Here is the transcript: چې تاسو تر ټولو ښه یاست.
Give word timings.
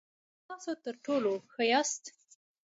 چې 0.03 0.43
تاسو 0.47 0.71
تر 0.83 0.95
ټولو 1.05 1.31
ښه 1.53 1.63
یاست. 1.71 2.03